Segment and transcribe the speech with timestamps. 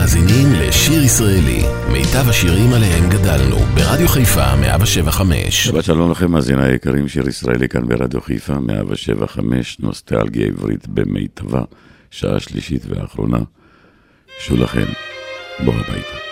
[0.00, 5.64] מאזינים לשיר ישראלי, מיטב השירים עליהם גדלנו, ברדיו חיפה 175.
[5.66, 11.62] שבת שלום לכם, מאזיני היקרים, שיר ישראלי כאן ברדיו חיפה 175, נוסטלגיה עברית במיטבה,
[12.10, 13.38] שעה שלישית ואחרונה.
[14.38, 14.86] שו לכם,
[15.64, 16.29] בוא הביתה.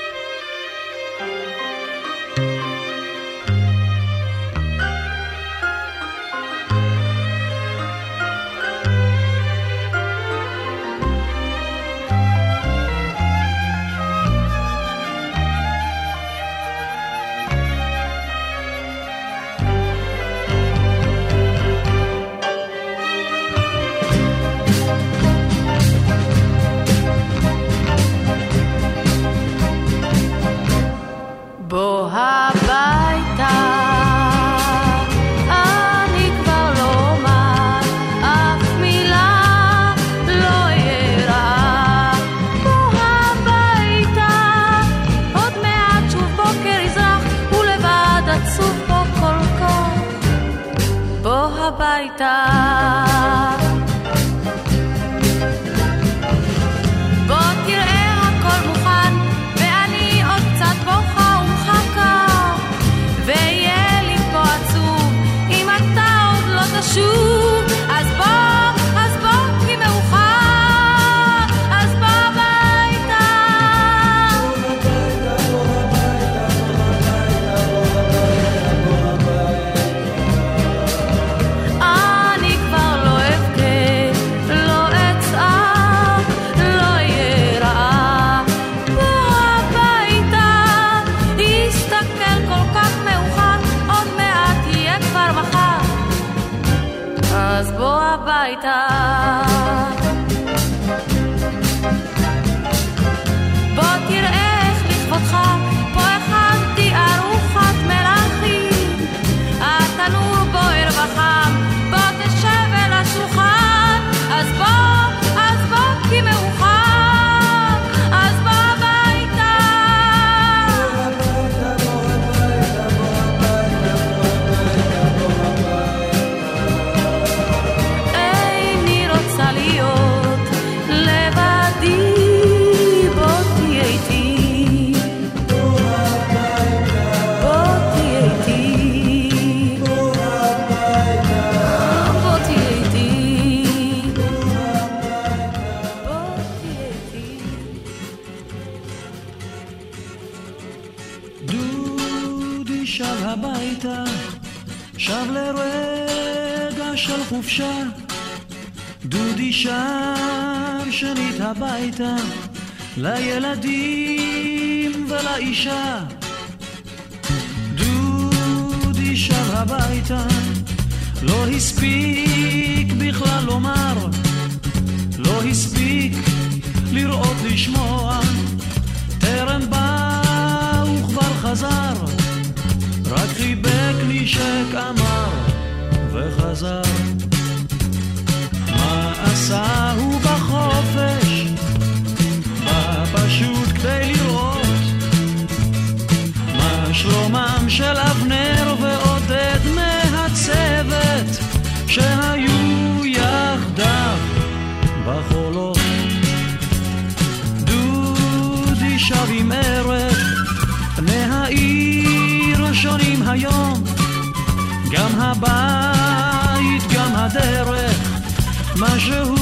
[218.80, 219.34] משהו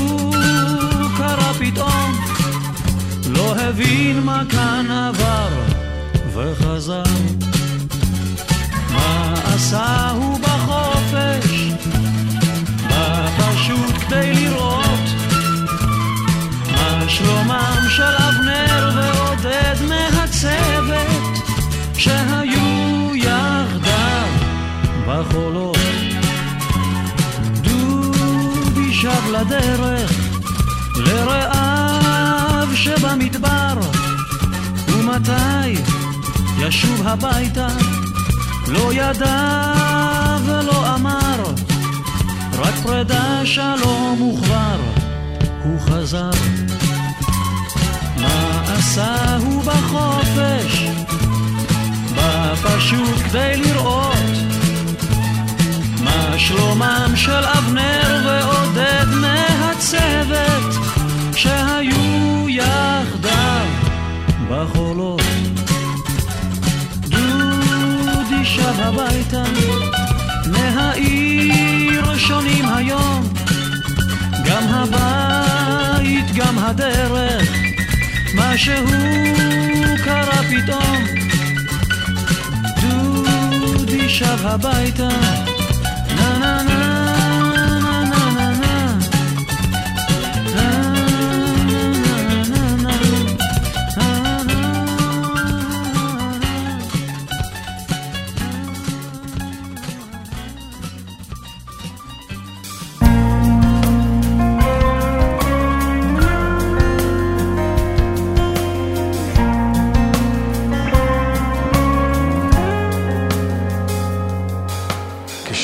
[1.17, 2.13] קרה פתאום.
[3.29, 5.49] לא הבין מה כאן עבר
[6.35, 7.03] וחזר.
[8.91, 11.73] מה עשה הוא בחופש?
[12.89, 15.01] בא פשוט כדי לראות
[16.73, 21.39] מה שלומם של אבנר ועודד מהצוות
[21.99, 24.29] שהיו יחדיו
[25.07, 25.76] בחולות.
[29.41, 30.13] לדרך
[30.97, 33.75] לרעה שבמדבר,
[34.89, 35.83] ומתי
[36.59, 37.69] ישוב הביתה,
[38.69, 39.63] לא ידע
[40.45, 41.43] ולא אמר,
[42.59, 44.81] רק פרידה שלום וכבר
[45.65, 46.31] הוא חזר.
[48.21, 50.83] מה עשה הוא בחופש?
[52.15, 54.56] בא פשוט כדי לראות
[56.39, 60.75] שלומם של אבנר ועודד מהצוות
[61.37, 63.67] שהיו יחדיו
[64.51, 65.23] בחולות.
[67.09, 69.43] דודי שב הביתה
[70.47, 73.29] מהעיר שונים היום
[74.45, 77.51] גם הבית גם הדרך
[78.35, 81.05] מה שהוא קרה פתאום
[83.61, 85.09] דודי שב הביתה
[86.47, 86.86] na na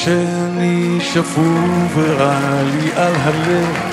[0.08, 3.92] נה שפוף ורע לי על הלב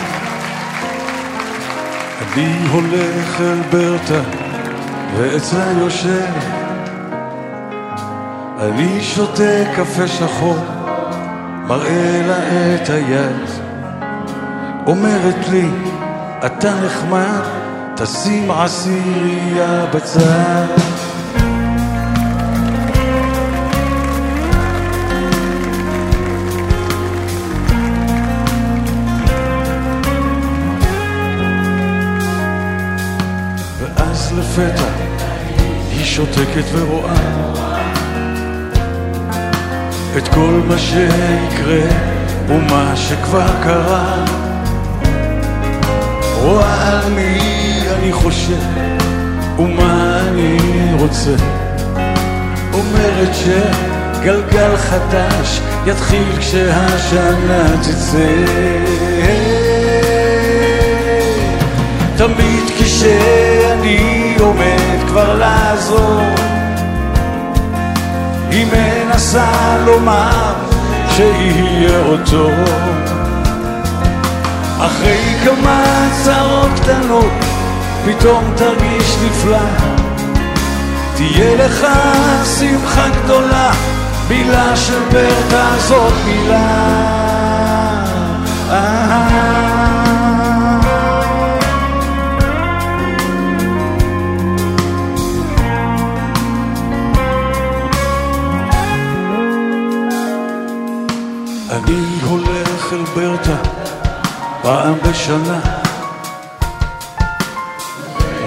[2.22, 4.22] אני הולך אל ברטה
[5.18, 6.34] ואצלה יושב.
[8.60, 10.58] אני שותה קפה שחור
[11.68, 12.38] מראה לה
[12.76, 13.50] את היד.
[14.88, 15.70] אומרת לי
[16.46, 17.42] אתה נחמד
[17.96, 20.99] תשים עשירייה בצד
[34.60, 34.84] לפתע
[35.92, 37.50] היא שותקת ורואה
[40.18, 41.88] את כל מה שיקרה
[42.48, 44.26] ומה שכבר קרה.
[46.42, 47.40] רואה על מי
[47.98, 48.62] אני חושב
[49.60, 50.58] ומה אני
[51.00, 51.36] רוצה.
[52.74, 58.36] אומרת שגלגל חדש יתחיל כשהשנה תצא.
[62.18, 64.29] תמיד כשאני
[65.20, 66.22] כבר לעזור.
[68.50, 70.54] היא מנסה לומר
[71.10, 72.50] שיהיה אותו.
[74.78, 77.32] אחרי כמה צרות קטנות
[78.06, 79.68] פתאום תרגיש נפלא.
[81.16, 81.88] תהיה לך
[82.60, 83.72] שמחה גדולה
[84.30, 87.29] מילה של ברטה זאת מילה
[104.62, 105.60] פעם בשנה.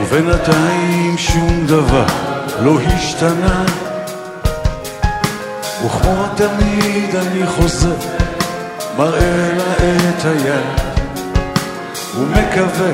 [0.00, 2.04] ובינתיים שום דבר
[2.60, 3.64] לא השתנה.
[5.84, 7.96] וכמו תמיד אני חוזר
[8.98, 10.92] מראה לה את היד.
[12.18, 12.90] ומקווה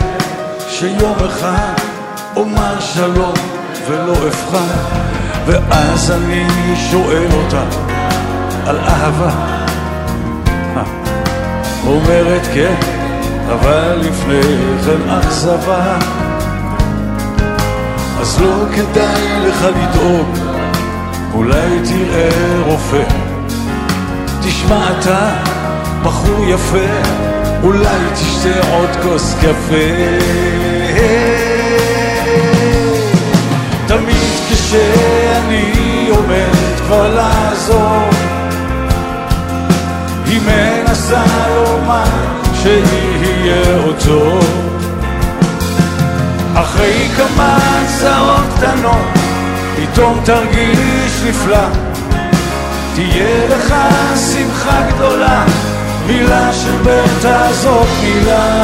[0.68, 1.74] שיום אחד
[2.36, 3.34] אומר שלום
[3.86, 4.98] ולא אבחר
[5.46, 6.46] ואז אני
[6.90, 7.64] שואל אותה
[8.66, 9.58] על אהבה.
[11.86, 12.97] אומרת כן
[13.52, 14.40] אבל לפני
[14.84, 15.98] כן אכזבה
[18.20, 20.38] אז לא כדאי לך לדאוג,
[21.34, 23.02] אולי תראה רופא.
[24.42, 25.30] תשמע אתה
[26.02, 26.86] בחור יפה,
[27.62, 29.88] אולי תשתה עוד כוס קפה.
[33.86, 38.10] תמיד כשאני עומד כבר לעזור,
[40.26, 41.22] היא מנסה
[41.54, 44.38] לומר שיהיה אותו.
[46.54, 47.58] אחרי כמה
[47.98, 49.18] צרות קטנות
[49.76, 51.68] פתאום תרגיש נפלא.
[52.94, 53.74] תהיה לך
[54.32, 55.44] שמחה גדולה
[56.06, 58.62] מילה של ברטה זאת מילה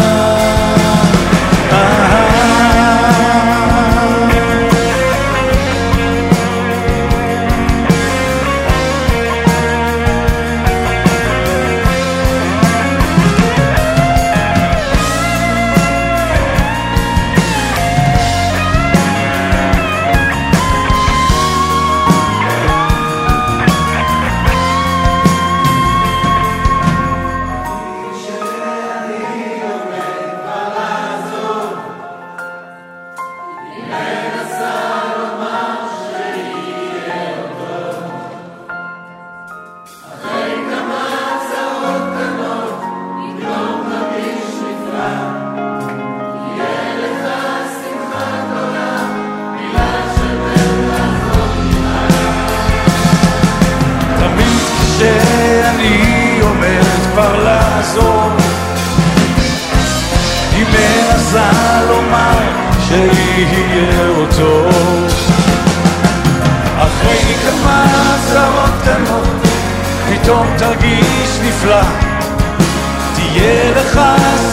[62.94, 64.68] שיהיה אותו.
[66.78, 67.84] אחרי כמה
[68.14, 69.26] עשרות קטנות,
[70.08, 71.82] פתאום תרגיש נפלא.
[73.14, 74.00] תהיה לך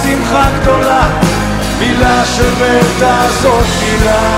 [0.03, 1.07] שמחה גדולה,
[1.79, 4.38] מילה שבטח זאת מילה.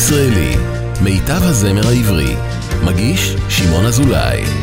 [0.00, 0.56] שיר ישראלי,
[1.00, 2.36] מיטב הזמר העברי,
[2.84, 4.59] מגיש שמעון אזולאי.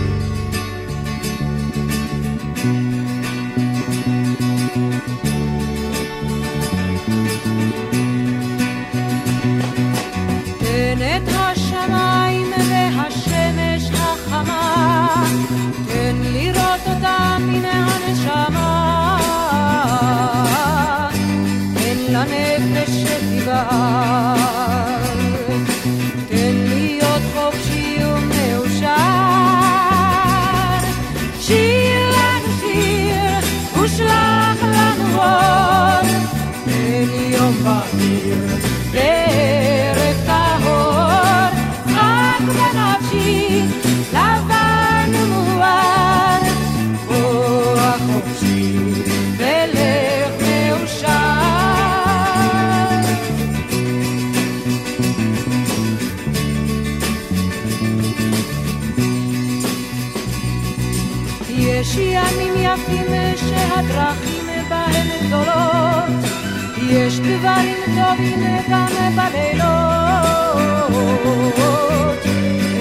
[61.57, 66.25] יש ימים יפים שהדרכים בהם גדולות,
[66.89, 70.57] יש דברים טובים גם בלילות,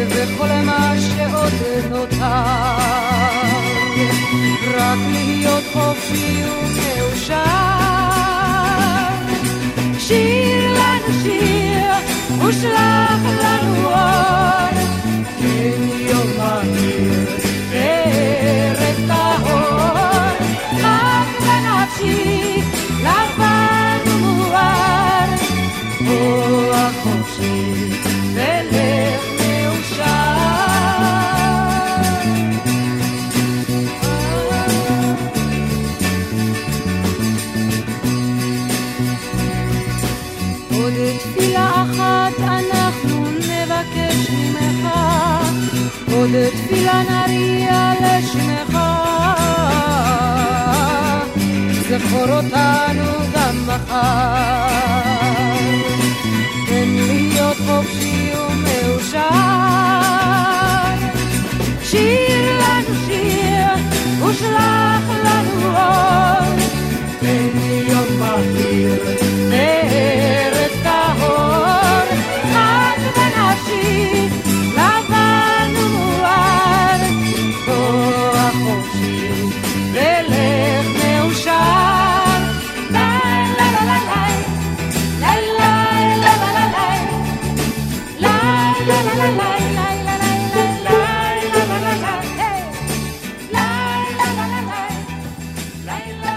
[0.09, 1.53] וכל מה שעוד
[1.91, 2.27] נותר,
[4.75, 7.37] רק להיות חופשי ומאושר.
[9.99, 11.93] שיר לנו שיר
[12.45, 14.81] ושלח לנו אור,
[15.39, 17.46] כן יום מהיר
[22.07, 22.63] aquí,
[23.03, 23.67] lavando
[46.51, 48.96] תפילה נריע לשמך.
[51.99, 54.67] זכור אותנו גם מחר,
[56.69, 59.19] תן להיות חופשי ומאושר.
[61.83, 63.69] שיר לנו שיר
[64.27, 66.57] ושלח לנו אור,
[67.21, 68.95] תן להיות בהיר
[69.51, 70.76] בערב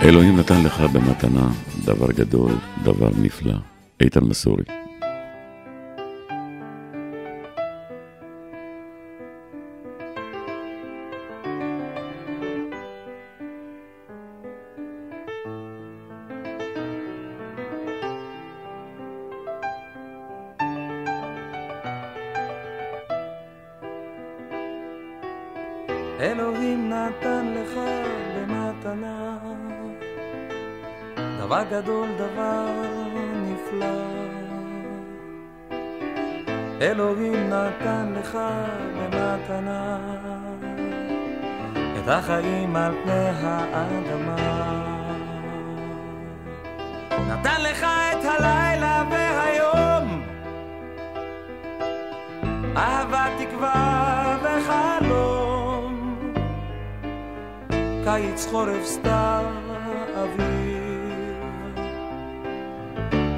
[0.09, 1.51] אלוהים נתן לך במתנה
[1.85, 2.51] דבר גדול,
[2.83, 3.53] דבר נפלא.
[3.99, 4.63] איתן מסורי.
[26.19, 27.79] אלוהים נתן לך
[28.35, 29.48] במתנה
[31.49, 32.65] דבר גדול, דבר
[33.43, 33.85] נפלא.
[36.81, 38.37] אלוהים נתן לך
[38.95, 39.97] במתנה
[41.97, 44.35] את החיים על פני האדמה.
[47.11, 50.21] נתן לך את הלילה והיום,
[52.77, 56.15] אהבה, תקווה וחלום.
[58.03, 59.38] קיץ, חורף, סתיו,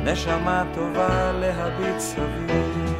[0.03, 2.91] נשמה טובה להביט סביב.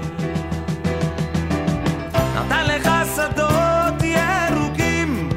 [2.36, 5.30] נתן לך שדות ירוקים,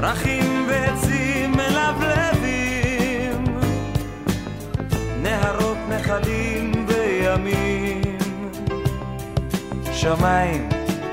[0.00, 3.44] פרחים ועצים מלבלבים,
[5.22, 8.18] נהרות נחלים וימים,
[9.92, 10.68] שמיים,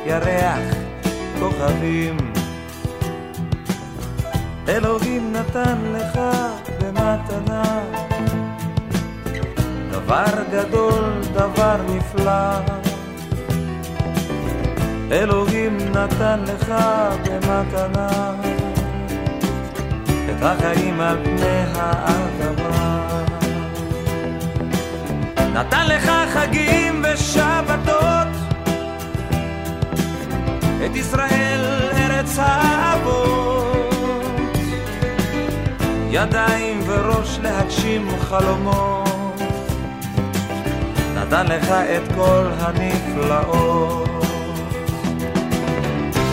[0.06, 0.76] ירח,
[1.40, 2.18] כוכבים.
[4.68, 6.20] אלוהים נתן לך
[6.80, 7.82] במתנה
[10.12, 12.60] דבר גדול, דבר נפלא.
[15.12, 16.74] אלוהים נתן לך
[17.24, 18.32] במתנה
[20.30, 23.08] את החיים על פני האדמה.
[25.54, 28.28] נתן לך חגים ושבתות,
[30.86, 33.76] את ישראל ארץ האבות,
[36.10, 39.01] ידיים וראש להגשים חלומות,
[41.32, 44.10] נתן לך את כל הנפלאות.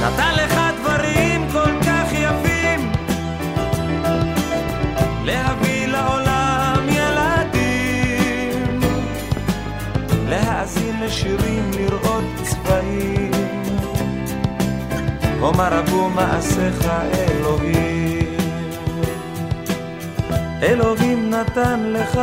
[0.03, 2.93] נתן לך דברים כל כך יפים.
[5.25, 8.81] להביא לעולם ילדים.
[10.29, 13.31] להאזין לשירים לראות צבעים.
[15.41, 18.39] אומר רבו מעשיך אלוהים
[20.63, 22.21] אלוהים נתן לך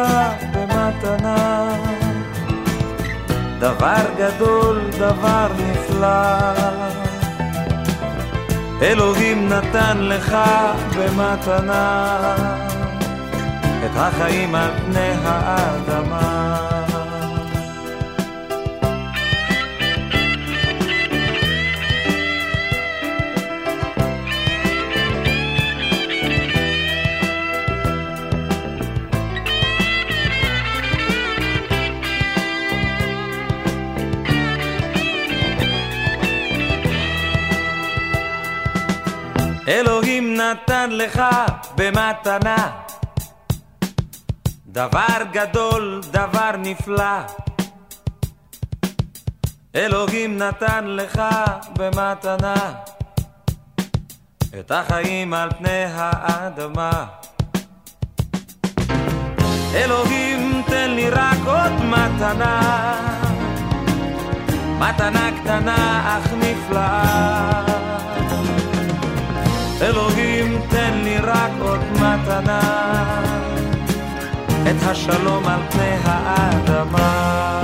[0.53, 1.67] במתנה
[3.59, 6.85] דבר גדול, דבר נפלא
[8.81, 10.35] אלוהים נתן לך
[10.97, 12.35] במתנה
[13.85, 16.74] את החיים על פני האדמה.
[39.67, 41.21] אלוהים נתן לך
[41.75, 42.85] במתנה
[44.75, 47.19] דבר גדול, דבר נפלא.
[49.75, 51.21] אלוהים נתן לך
[51.77, 52.55] במתנה
[54.59, 57.05] את החיים על פני האדמה.
[59.75, 62.61] אלוהים תן לי רק עוד מתנה,
[64.79, 67.84] מתנה קטנה אך נפלאה.
[69.81, 72.59] אלוהים תן לי רק עוד מתנה,
[74.63, 77.61] את השלום על פני האדמה.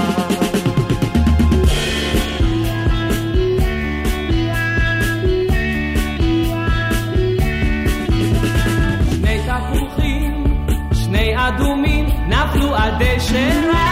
[9.12, 13.91] שני תפוחים, שני אדומים, נפלו על דשא רך.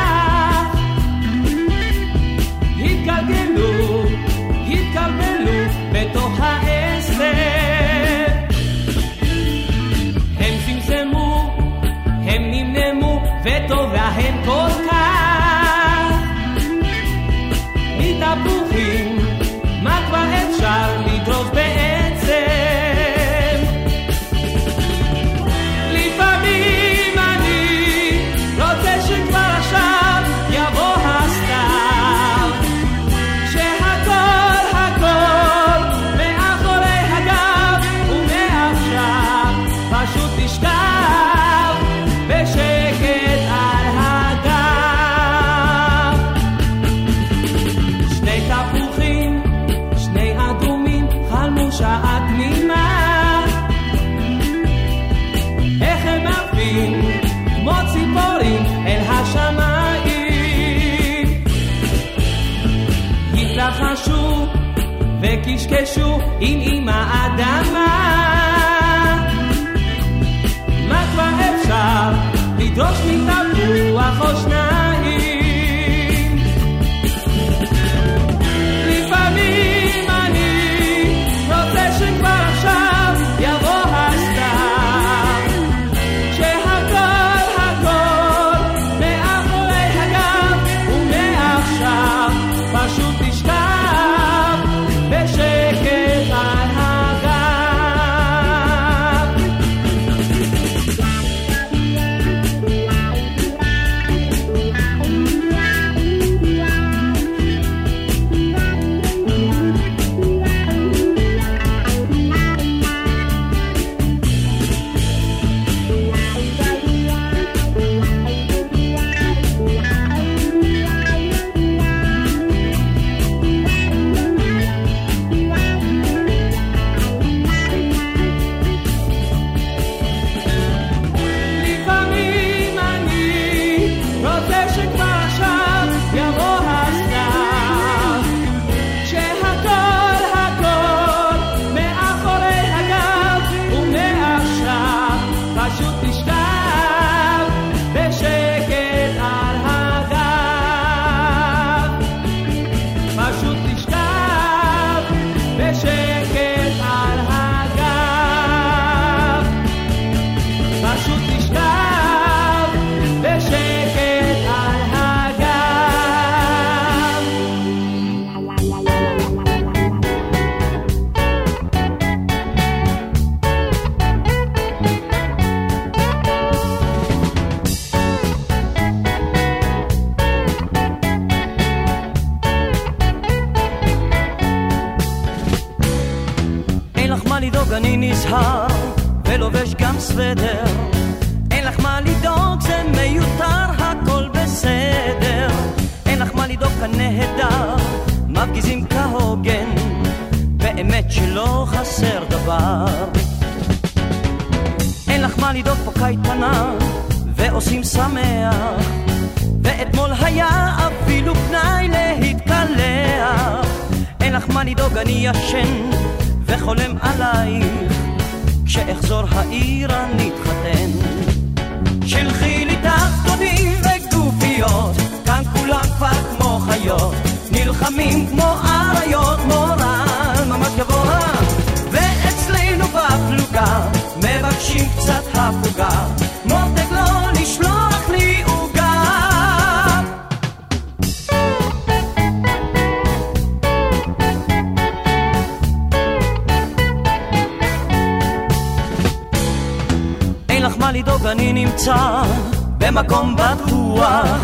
[252.99, 254.37] במקום בטוח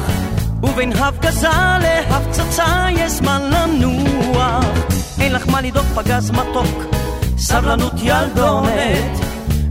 [0.63, 1.49] ובין הפגזה
[1.81, 4.65] להפצצה יש זמן לנוח.
[5.19, 6.95] אין לך מה לדאוג פגז מתוק
[7.37, 9.19] סבלנות ילדונת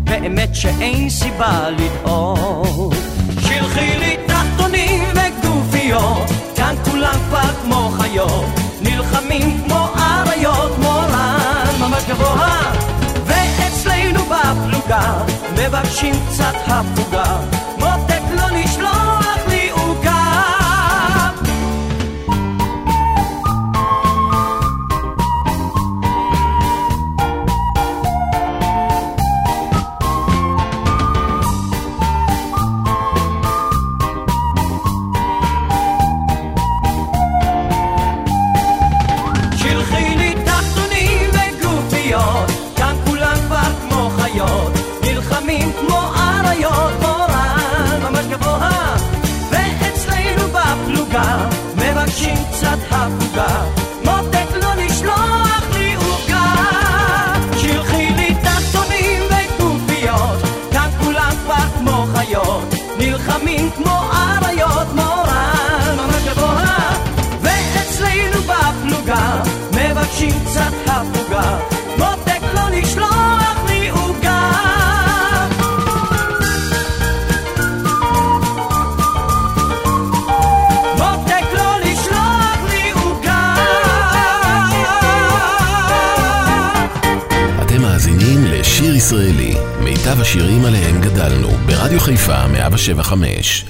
[0.04, 2.94] באמת שאין סיבה לדאוג.
[3.40, 8.44] שלחי לי תחתונים וגופיות כאן כולם כבר כמו חיות
[8.80, 12.72] נלחמים כמו אריות מורן ממש גבוה.
[13.26, 15.12] ואצלנו בפלוגה
[15.56, 17.53] מבקשים קצת הפוגה
[88.94, 89.54] לשיר ישראלי,
[89.84, 93.64] מיטב השירים עליהם גדלנו, ברדיו חיפה 175.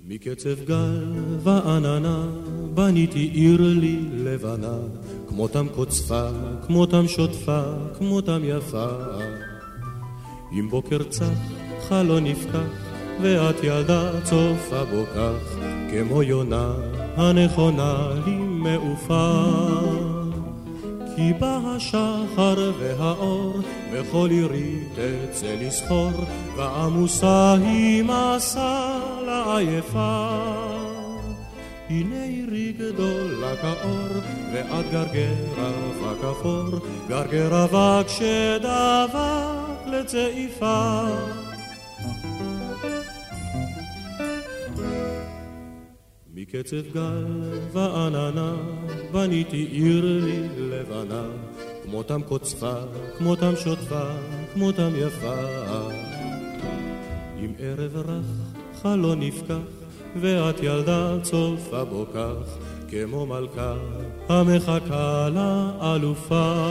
[0.00, 2.26] מקצב גל ועננה
[2.74, 4.78] בניתי עיר לי לבנה
[5.28, 6.28] כמותם קוצפה,
[6.66, 7.62] כמותם שוטפה,
[7.98, 8.88] כמותם יפה
[10.52, 11.24] עם בוקר צח,
[11.88, 12.70] חלון נפקח
[13.22, 15.56] ואת ילדה צופה בו כך
[15.90, 16.72] כמו יונה
[17.16, 19.44] הנכונה לי מעופה
[21.16, 23.60] כי בא השחר והאור,
[23.92, 26.10] וכל עירי תצא לסחור,
[26.56, 30.28] ועמוסה היא מסע לעייפה.
[31.90, 34.20] הנה עירי גדולה כאור,
[34.52, 41.02] ואת גרגר אבק אפור, גרגר אבק שדבק לצעיפה.
[46.34, 47.24] מקצב גל
[47.72, 48.54] ועננה
[49.12, 51.22] בניתי עיר לי לבנה
[51.84, 52.74] כמותם קוצפה,
[53.18, 54.04] כמותם שוטפה,
[54.54, 55.34] כמותם יפה.
[57.38, 58.26] עם ערב רך
[58.82, 59.54] חלון נפקח
[60.20, 63.74] ואת ילדה צופה בו כך כמו מלכה
[64.28, 66.66] המחכה לאלופה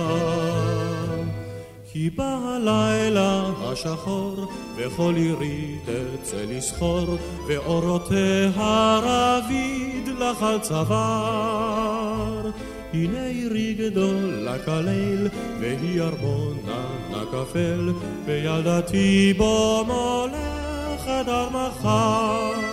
[1.92, 4.36] כי בא הלילה השחור,
[4.76, 12.50] וכל עירי תרצה לסחור, ואורותיה רביד לך על צוואר.
[12.94, 15.28] הנה עירי גדולה כליל,
[15.60, 17.94] והיא ארמונה נקפל,
[18.26, 22.70] וילדתי בו מולכת עד מחר.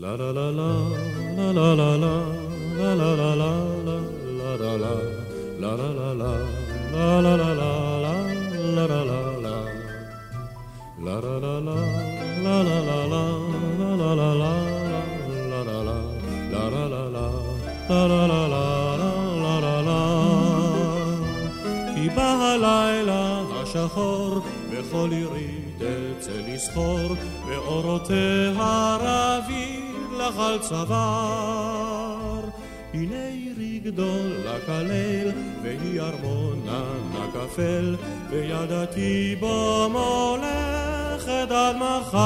[0.00, 0.70] La la la la
[1.38, 2.14] la la la
[2.78, 3.77] la la la
[21.94, 29.88] כי בא הלילה השחור וכל עירי תצא לסחור ואורותיה רבים
[30.28, 31.67] רוח על צוואר.
[33.88, 35.30] הנה עירי גדול לקלל,
[35.62, 37.96] והיא ארמונה נקפל,
[38.30, 42.18] וידעתי בו מולכת עד מחר.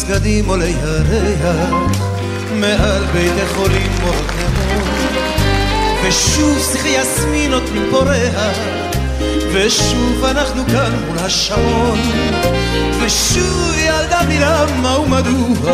[0.00, 1.70] המסגדים עולי הריח,
[2.54, 4.26] מעל בית החולים נמון,
[6.04, 8.56] ושוב שיחי יסמינות פורח,
[9.52, 11.98] ושוב אנחנו כאן מול השעון,
[13.04, 15.72] ושוב ילדה בי למה ומדוע,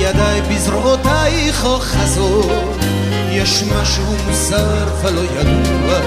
[0.00, 2.76] ידיי בזרועותייך אוחזות,
[3.30, 5.98] יש משהו מוזר ולא ידוע.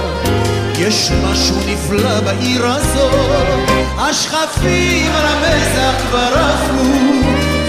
[0.79, 6.84] יש משהו נפלא בעיר הזאת, השכפים על המזח כבר עפו,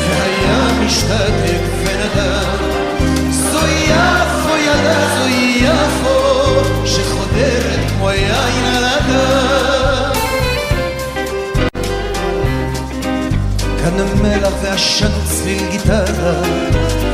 [0.08, 2.76] והים משתתק ונדם.
[3.30, 10.10] זו יפו ילדה, זו יפו, שחודרת כמו יין על הדם.
[13.78, 16.42] כאן המלח ועשן צליל גיטרה,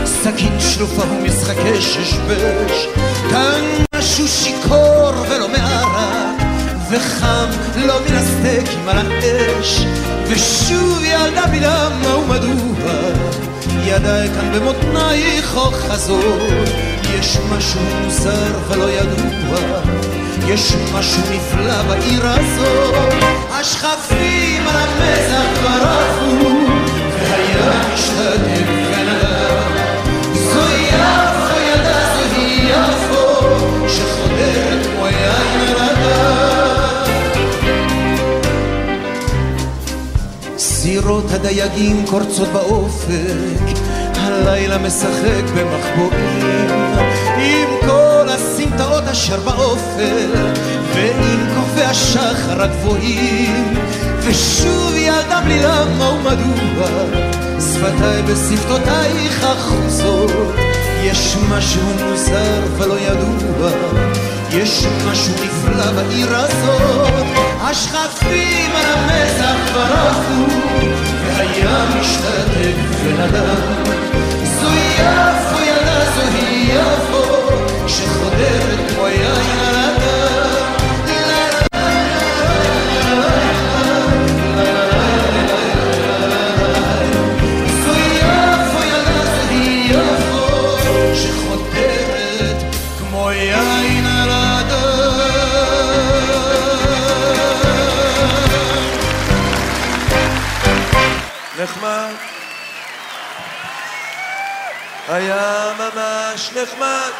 [0.04, 2.86] סכין שלופה ומשחקי ששבש,
[3.30, 3.60] כאן
[3.94, 5.48] משהו שיכור ולא
[6.92, 9.86] וחם לא מן הסטייקים על האש,
[10.26, 12.92] ושוב ילדה בי למה ומדוע,
[13.84, 16.68] ידיי כאן במותנייך אוחזות,
[17.18, 19.58] יש משהו מוזר ולא ידוע,
[20.46, 23.12] יש משהו נפלא בעיר הזאת,
[23.50, 26.48] השכפים על המזח כבר עפו,
[27.30, 28.51] והים
[41.02, 43.78] סירות הדייגים קורצות באופק,
[44.16, 46.68] הלילה משחק במחבואים,
[47.38, 50.30] עם כל הסמטאות אשר באופל,
[50.94, 53.74] ועם קופי השחר הגבוהים,
[54.20, 56.88] ושוב ילדה בלי למה ומדוע,
[57.60, 60.54] שפתיי בשפתותייך אחוזות,
[61.02, 63.70] יש משהו מוזר ולא ידוע,
[64.50, 67.41] יש משהו נפלא בעיר הזאת,
[67.72, 70.56] השכפים על המזח כבר עפו,
[71.26, 73.56] והים משתתק ונדם.
[74.44, 79.91] זו יפו ילדה, זו יפו, שחודרת כמו יין על
[105.12, 107.10] היה ממש נחמד.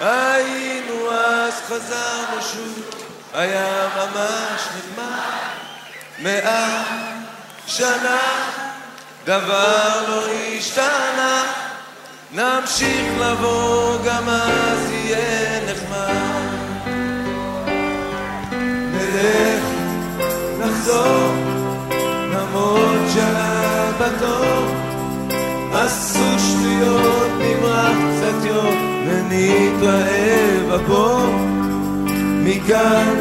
[0.00, 2.82] היינו אז חזרנו שוב.
[3.34, 5.38] היה ממש נחמד.
[6.18, 6.82] מאה
[7.66, 8.18] שנה
[9.24, 10.22] דבר לא
[10.58, 11.44] השתנה.
[12.32, 16.48] נמשיך לבוא גם אז יהיה נחמד.
[18.92, 19.64] נלך,
[20.58, 21.34] נחזור.
[22.32, 24.37] למרות שבתור
[25.88, 28.74] עשו שטויות, נמרח קצת יום
[29.06, 31.26] ונתראה בבור
[32.44, 33.14] מכאן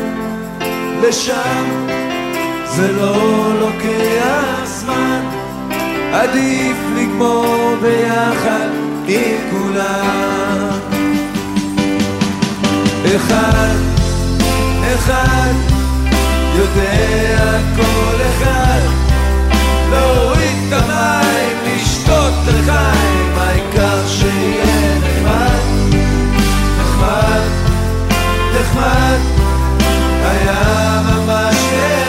[1.01, 1.65] לשם
[2.65, 5.25] זה לא לוקח זמן.
[6.13, 8.69] עדיף לגמור ביחד
[9.07, 10.79] עם כולם.
[13.15, 13.75] אחד,
[14.95, 15.53] אחד
[16.55, 19.06] יודע כל אחד
[30.23, 31.55] היה ממש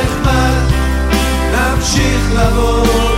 [0.04, 0.72] נחמד,
[1.52, 3.17] נמשיך לבוא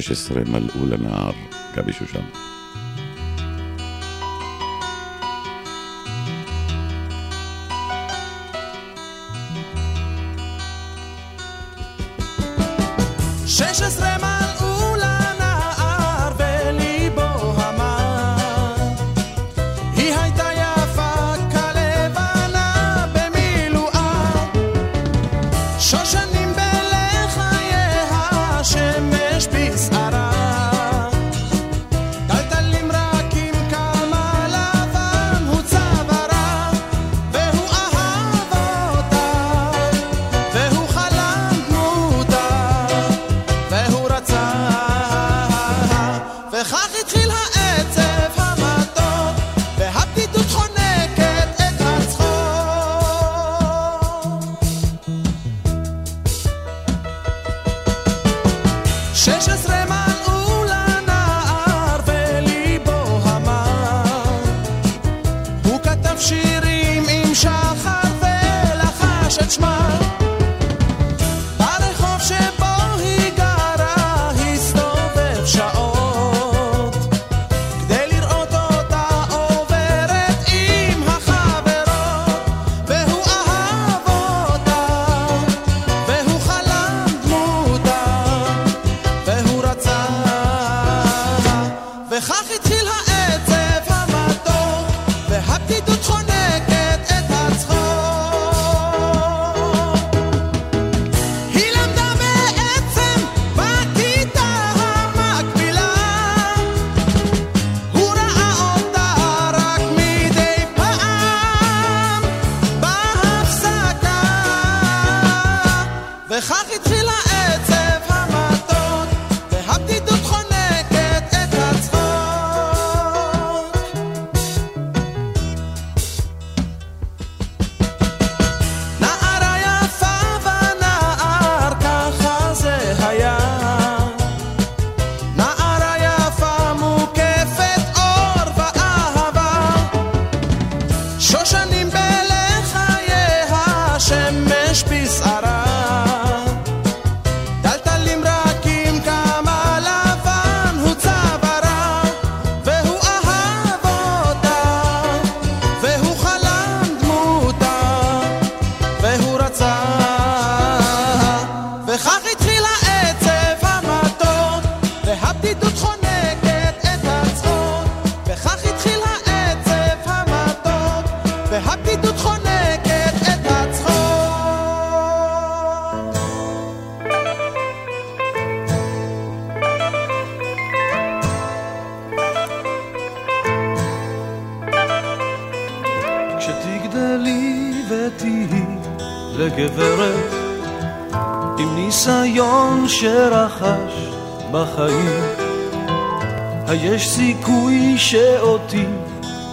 [0.00, 1.32] 16 מלאו לנער
[1.74, 2.20] גבי שושן.
[13.46, 14.41] שש עשרה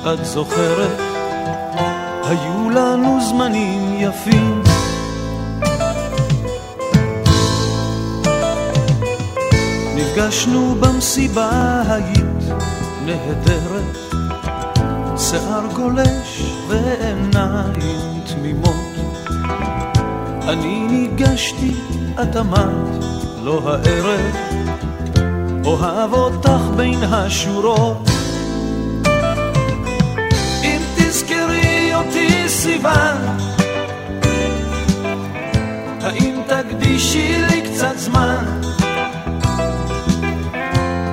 [0.04, 1.00] את זוכרת?
[2.24, 4.64] היו לנו זמנים יפים.
[9.96, 12.44] נפגשנו במסיבה היית
[13.06, 13.98] נהדרת.
[15.18, 18.76] שיער גולש ועיניים תמימות.
[20.48, 21.74] אני ניגשתי,
[22.22, 23.04] את אמרת,
[23.44, 24.36] לא הערב
[25.66, 28.09] אוהב אותך בין השורות
[32.62, 33.18] סיוון
[36.02, 38.46] האם תקדישי לי קצת זמן?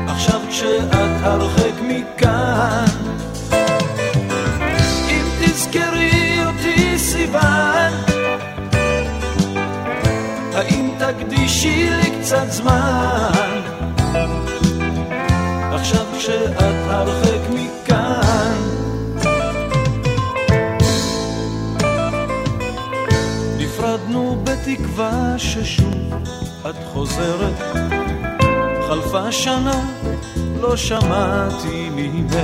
[0.09, 2.85] עכשיו כשאת הרחק מכאן.
[5.09, 7.93] אם תזכרי אותי סיוון
[10.55, 13.36] האם תקדישי לי קצת זמן
[25.65, 26.15] ששוב
[26.71, 27.55] את חוזרת
[28.89, 29.81] חלפה שנה
[30.61, 32.35] לא שמעתי ממך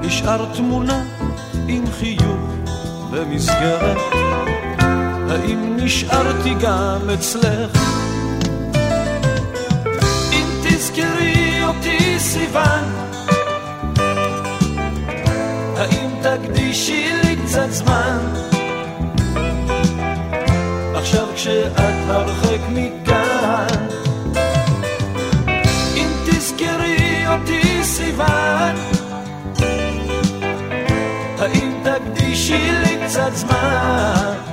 [0.00, 1.04] נשאר תמונה
[1.68, 2.40] עם חיוך
[3.10, 3.96] במסגרת
[5.30, 7.70] האם נשארתי גם אצלך?
[10.32, 12.84] אם תזכרי אותי סיוון
[15.76, 18.51] האם תקדישי לי קצת זמן?
[21.12, 23.86] עכשיו כשאת הרחק מכאן
[25.96, 28.74] אם תזכרי אותי סיוון
[31.38, 34.51] האם תקדישי לי קצת זמן?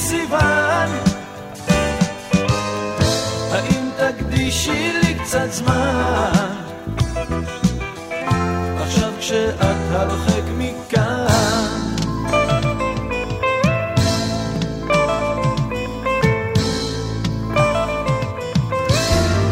[0.00, 0.90] סיוון
[3.52, 6.32] האם תקדישי לי קצת זמן
[8.80, 11.90] עכשיו כשאת הרחק מכאן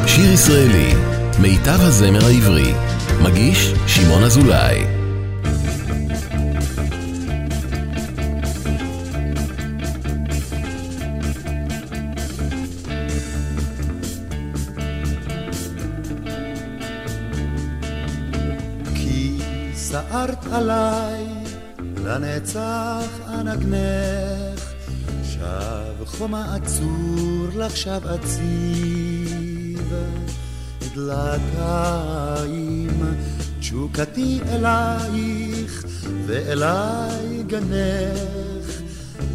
[0.07, 0.95] שיר ישראלי,
[1.39, 2.75] מיטב הזמר העברי.
[3.23, 4.98] מגיש שמעון אזולאי.
[20.59, 21.25] עליי
[22.05, 24.73] לנצח אנגנך
[25.23, 29.93] שב חומה עצור לך שב אציב.
[30.95, 32.49] דלתיים
[33.61, 35.85] תשוקתי אלייך
[36.27, 38.81] ואליי גנך.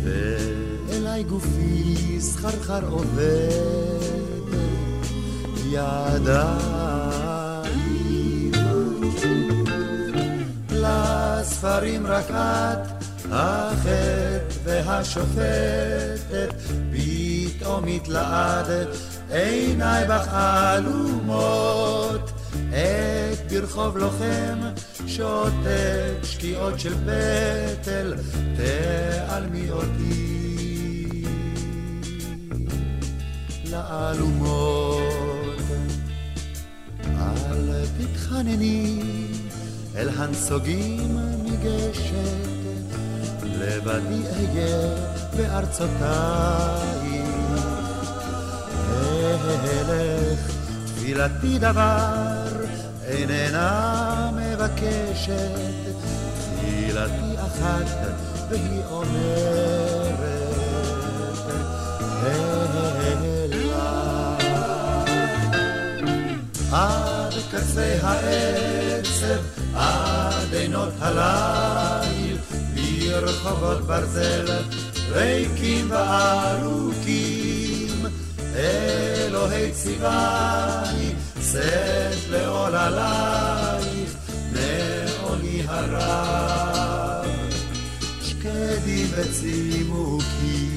[0.04, 3.84] ואליי גופי סחרחר עובד.
[5.70, 7.03] ידיים
[11.44, 16.54] לספרים רק את החטא והשופטת
[16.92, 18.88] פתאום התלעדת
[19.30, 22.32] עיניי בך עלומות.
[22.70, 24.60] את ברחוב לוחם
[25.08, 28.14] שותק שקיעות של פטל,
[28.58, 31.26] תעלמי אותי.
[33.72, 34.84] לאלומות.
[37.06, 39.33] אל תתחנני
[39.96, 42.14] אל הנסוגים ניגשת,
[43.44, 44.96] לבדי אהיה
[45.38, 47.24] בארצותיי.
[49.66, 50.52] אלך
[50.86, 52.48] תפילתי דבר
[53.08, 55.34] איננה מבקשת,
[56.60, 57.86] תפילתי אחת
[58.50, 60.20] והיא אומרת,
[62.26, 62.84] אלה.
[66.74, 72.38] עד קצה העצב, עד עינות הליל,
[72.76, 74.46] ברחובות ברזל,
[75.12, 78.06] ריקים וארוכים,
[78.56, 81.14] אלוהי ציווני,
[81.52, 84.16] שאת לעול עלייך,
[84.52, 87.26] מעוני הרב,
[88.22, 90.74] שקדים וצימוקים.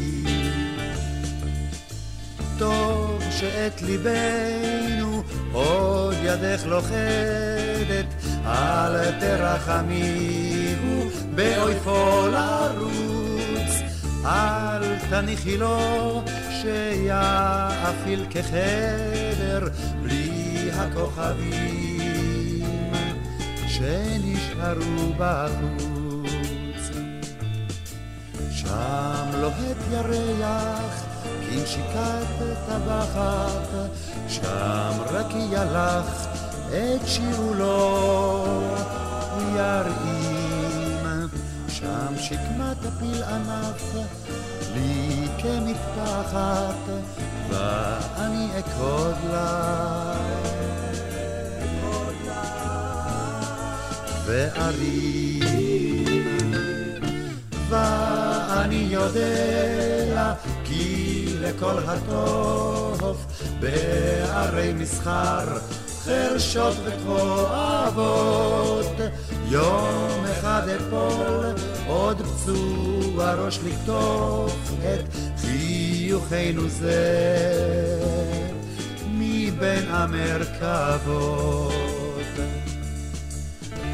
[2.59, 5.22] טוב שאת ליבנו
[5.53, 8.07] עוד ידך לוכדת,
[8.47, 13.74] אל תרחמיהו באויפו לרוץ,
[14.24, 19.68] אל תניחי לו שיאפיל כחדר
[20.03, 22.26] בלי הכוכבים
[23.68, 26.90] שנשארו בחוץ.
[28.51, 31.05] שם לוהט ירח
[31.51, 32.26] כנשיקת
[32.66, 33.68] טבחת,
[34.28, 36.36] שם רק ילך
[36.69, 37.97] את שיעולו
[39.55, 41.29] ירעים,
[41.69, 43.95] שם שקמת הפיל ענף
[44.75, 46.75] לי כמטפחת,
[47.51, 50.14] ואני אכוד לה.
[54.27, 55.43] וארים,
[57.69, 63.27] ואני יודע כי לכל הטוב
[63.61, 65.59] בערי מסחר
[66.07, 67.76] חרשות וכואבות.
[69.48, 71.54] יום אחד אפול
[71.86, 75.04] עוד פצוע ראש לקטוף את
[75.40, 78.07] חיוכנו זה.
[79.11, 81.72] מבין המרכבות.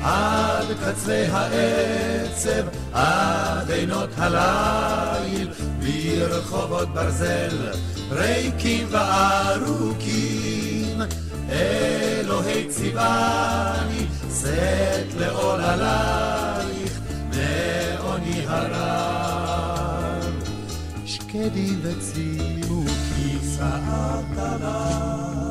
[0.02, 5.48] עד קצה העצב, עד עינות הליל,
[5.78, 7.72] ברחובות ברזל,
[8.10, 10.61] ריקים וארוכים.
[11.50, 14.06] אלוהי ציווני,
[14.40, 19.92] שאת לעול עלייך, מעוני הרב.
[21.04, 25.41] שקדים וצימוקים, שאת עליי.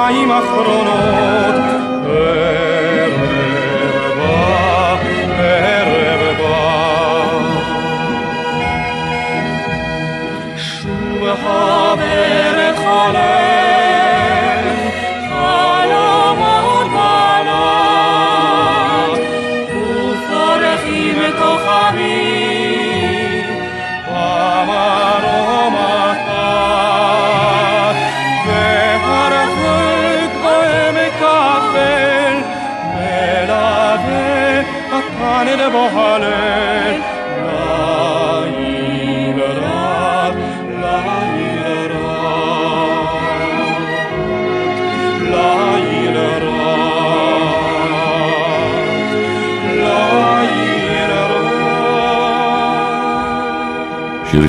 [0.00, 1.59] が今頃の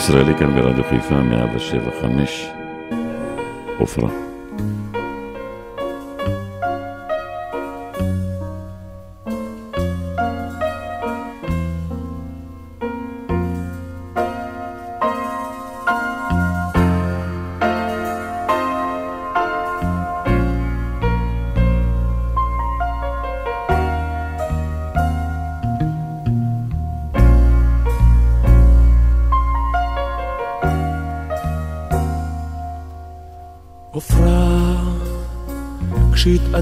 [0.03, 2.47] ישראלי כאן ברדיו חיפה, 107 5,
[3.79, 4.09] עופרה.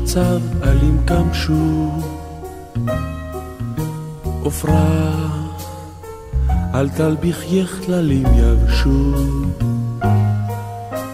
[0.09, 1.91] כשהתעצב עלים קמשו.
[4.43, 5.11] עופרה,
[6.73, 9.13] אל תלביכייך כללים יבשו.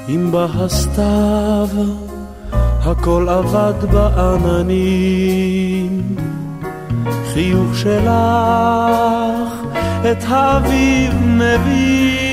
[0.09, 1.67] אם בא הסתיו,
[2.61, 5.35] הכל אבד בעננים.
[7.33, 9.51] חיוך שלך
[10.11, 12.25] את האביב מביא.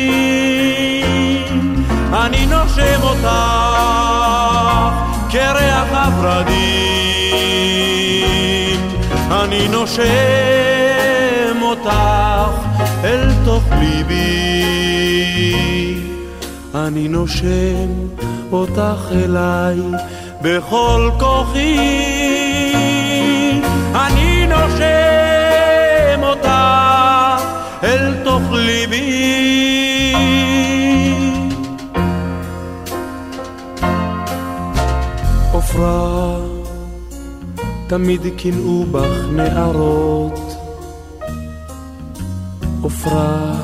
[2.13, 3.72] אני נושם אותך
[5.33, 6.53] כריח הורדים.
[9.31, 10.03] אני נושם
[11.63, 11.91] אותך
[13.05, 14.73] אל תוך ליבי.
[16.75, 17.89] אני נושם
[18.53, 19.81] אותך אליי
[20.43, 21.79] בכל כוחי.
[23.95, 26.49] אני נושם אותך
[27.85, 29.12] אל תוך ליבי.
[35.83, 36.37] עופרה,
[37.87, 40.41] תמיד קינאו בך נערות.
[42.83, 43.55] עופרה,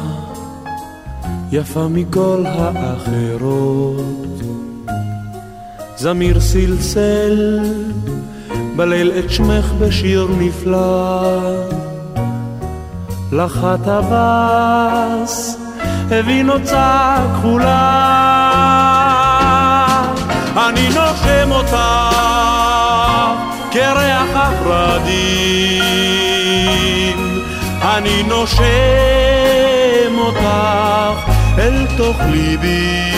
[1.53, 4.41] יפה מכל האחרות.
[5.97, 7.59] זמיר סלסל
[8.77, 11.23] בליל את שמך בשיר נפלא.
[13.33, 15.57] לך הטווס
[16.11, 18.19] הביא נוצה כחולה.
[20.57, 21.08] אני נושם
[21.51, 21.76] אותך
[23.70, 25.78] כריח הורדים.
[27.82, 28.64] אני נושם
[30.18, 33.09] אותך אל תוך ליבי.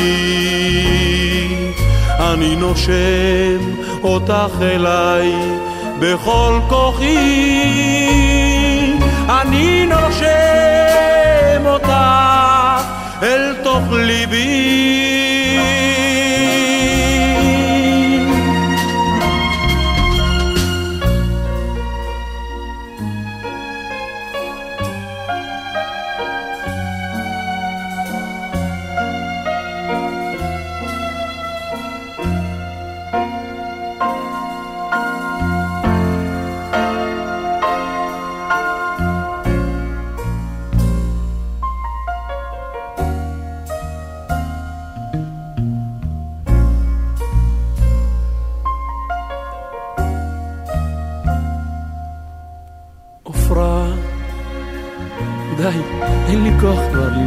[2.20, 3.58] אני נושם
[4.02, 5.32] אותך אליי
[5.98, 7.16] בכל כוחי.
[9.28, 11.92] אני נושם אותך
[13.22, 14.79] אל תוך ליבי.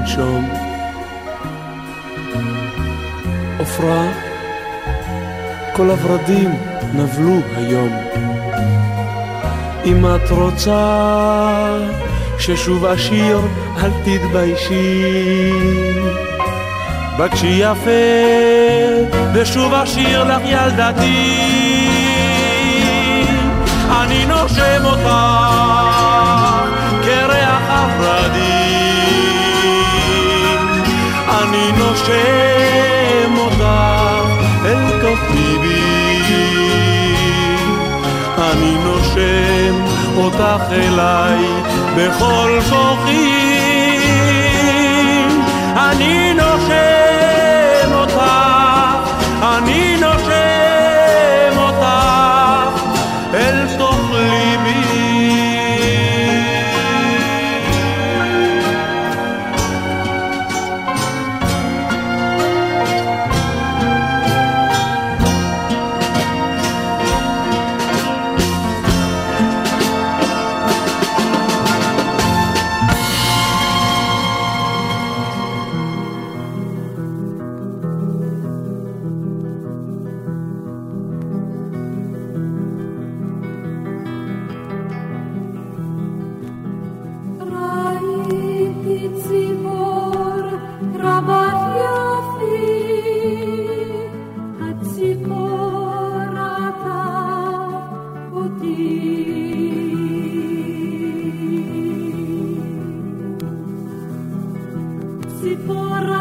[0.03, 0.49] לנשום.
[3.59, 4.03] עופרה,
[5.73, 6.55] כל הורדים
[6.93, 7.89] נבלו היום.
[9.85, 11.77] אם את רוצה
[12.39, 13.39] ששוב אשיר,
[13.83, 15.51] אל תתביישי.
[17.19, 17.89] בקשי יפה,
[19.33, 21.39] ושוב אשיר לך ילדתי.
[23.89, 26.02] אני נושם אותך
[31.93, 33.63] נושם אותך
[34.65, 35.81] אל תוך ליבי.
[38.37, 39.85] אני נושם
[40.17, 41.45] אותך אליי
[41.97, 43.29] בכל כוחי.
[45.75, 46.52] אני נושם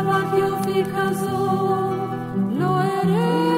[0.02, 3.51] i Abba because, Fica no, Loere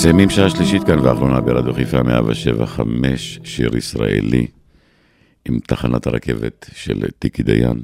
[0.00, 4.46] מסיימים שעה שלישית כאן ואחרונה ברדיו חיפה 175, שיר ישראלי,
[5.48, 7.82] עם תחנת הרכבת של טיקי דיין.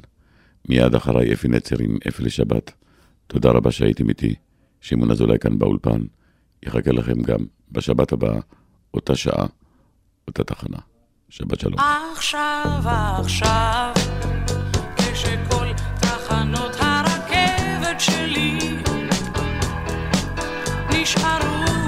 [0.69, 2.71] מיד אחריי אפי נצר עם אפי לשבת.
[3.27, 4.35] תודה רבה שהייתם איתי.
[4.81, 6.01] שמעון אזולאי כאן באולפן.
[6.63, 7.39] יחכה לכם גם
[7.71, 8.39] בשבת הבאה,
[8.93, 9.45] אותה שעה,
[10.27, 10.77] אותה תחנה.
[11.29, 11.79] שבת שלום.
[12.15, 12.81] עכשיו,
[13.19, 13.93] עכשיו,
[14.97, 15.67] כשכל
[16.01, 18.59] תחנות הרכבת שלי
[20.89, 21.86] נשארו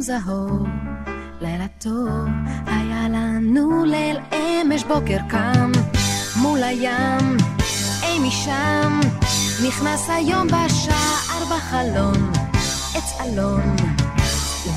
[0.00, 0.66] זהוב,
[1.40, 2.18] לילה טוב,
[2.66, 5.72] היה לנו ליל אמש בוקר קם,
[6.36, 7.36] מול הים,
[8.02, 9.00] אי משם,
[9.68, 12.32] נכנס היום בשער בחלון,
[12.94, 13.76] עץ אלון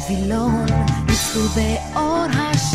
[0.09, 0.65] ווילון,
[1.07, 2.72] ניצלו באור השחר,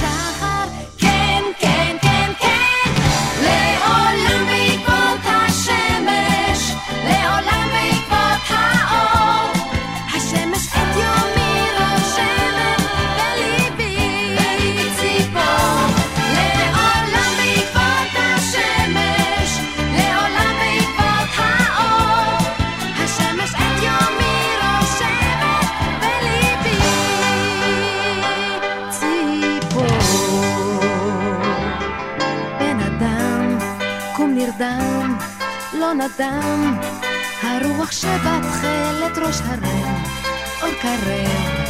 [35.99, 36.81] בן אדם,
[37.43, 40.03] הרוח שבתכלת ראש הרם,
[40.63, 41.69] אור קרב,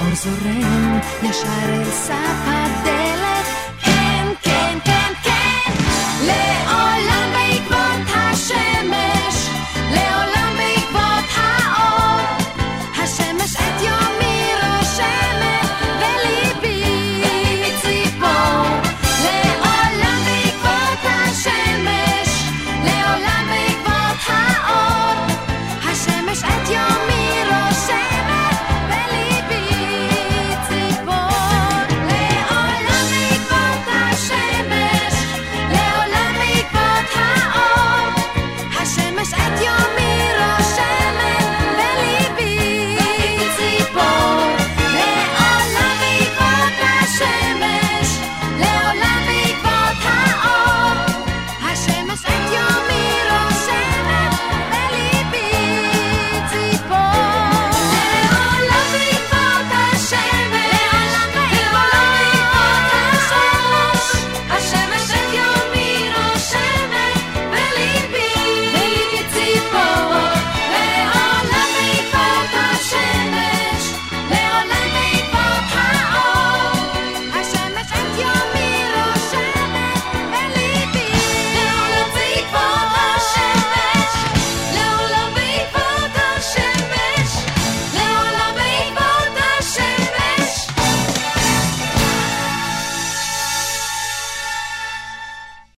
[0.00, 3.46] אור זורם, ישר אל סף הדלת,
[3.84, 5.72] כן, כן, כן, כן,
[6.26, 6.71] לאור